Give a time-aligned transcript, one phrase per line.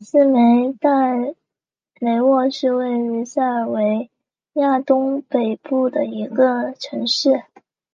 [0.00, 1.36] 斯梅代
[2.00, 4.10] 雷沃是位于塞尔维
[4.54, 7.44] 亚东北部的一个城市。